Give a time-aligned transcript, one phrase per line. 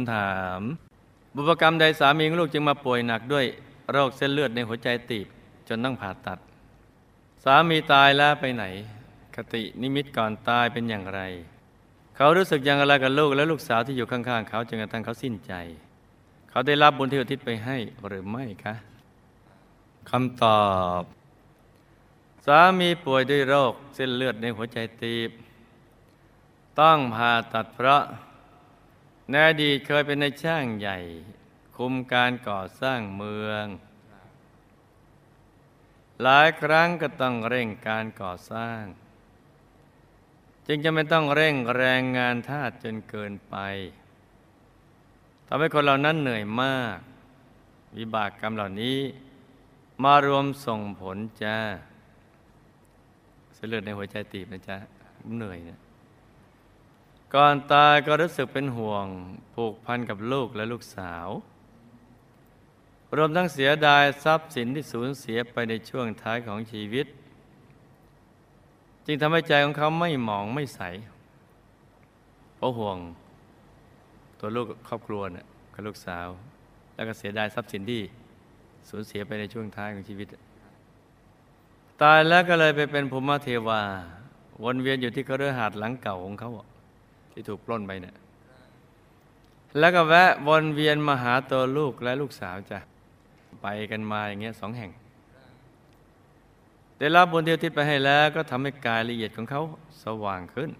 [0.00, 0.60] ำถาม
[1.34, 3.46] บุพกรรมใดสามีของลูกจึงมาป่วยหนักด้วย
[3.92, 5.26] โรคเส้นเลือดในหัวใจตีบ
[5.68, 6.38] จนต้องผ่าตัด
[7.44, 8.64] สามีตายแล้วไปไหน
[9.34, 11.20] คตินิมิตก่อนตายเป็นอย่างไร
[12.16, 15.52] เขารู้สึกอย่างไรกับลูกและลูกสาวที่อยู่ข้างๆ เขาจนกระทั่งเขาสิ้นใจ
[16.50, 17.76] เขาได้รับบุญที่อุทิศไปให้
[18.06, 18.74] หรือไม่คะ
[20.10, 20.64] คำตอ
[21.00, 21.02] บ
[22.46, 25.30] สามีป่วยด้วยโรคเส้นเลือดในหัวใจตีบ
[26.80, 28.02] ต้องผ่าตัดเพราะ
[29.30, 30.98] ในอดีตเคยเป็นในช่างใหญ่
[31.76, 33.66] คุมการก่อสร้างเมือง
[36.22, 38.82] หลายครั้งก็ต้องเร่งการก่อสร้าง
[40.66, 43.56] จึงจะไม่ต้องเร่งแรงงานทาสจนเกินไป
[45.46, 46.98] ทำให้คนเหล่านั้นเหนื่อยมาก
[47.96, 48.98] วิบากกรรมเหล่านี้
[50.04, 51.58] มารวมส่งผลจ้า
[53.54, 54.76] เสลือดในหัวใจตีบนะจ๊ะ
[55.36, 55.83] เหนื่อยเนะ
[57.34, 59.06] ก่อนตายก็รู้สึกเป็นห่วง
[59.54, 61.28] ผูกพันกับลูกและลูกสาว
[63.16, 67.06] รวมทั้งเสียดายทรัพย์สินที่สูญเสียไปในช่วงท้ายของชีวิต
[69.06, 70.80] จึงทำให้ใจของเขาไม่หมองไม่ใส
[72.56, 72.98] เพราะห่วง
[74.38, 76.28] ตัวลูกครอบครัวน่ะกับลูกสาว
[76.94, 78.02] แล้วก็เสียดายทรัพย์สินที่
[78.88, 80.28] สูญเสียไปในช่วงท้ายของชีวิต
[82.02, 83.82] ตายแล้วก็เลยไปเป็นภูมิเทวา
[84.64, 86.50] วนเวียนอยู่ที่เคฤหาสน์หลังเก่าของเขา
[87.34, 88.16] ที่ถูกปล้นไปเนี่ย
[89.78, 92.78] แล้วก็แวะวนเวียนมาหาตัวลูกและลูกสาวจ้ะ
[93.62, 94.90] ไปกันมาอย่างเงี้ยสองแห่ง
[96.98, 99.62] ได้รับบุญเดียวทิศไปให้แล้วก็ทำให้กายละเอียดของเขา
[100.02, 100.70] สว่างขึ้น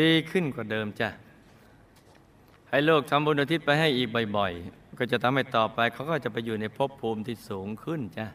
[0.00, 1.08] ดีขึ้นกว่าเดิมจ้ะ
[2.68, 8.26] ให้โลกทำบุญอุทิศไปให้อีกบ่อย ๆ ก็จะทำให้ต่อไปเขาก็จะไปอยู่ในภพภูมิที่สูงขึ้นจ้ะ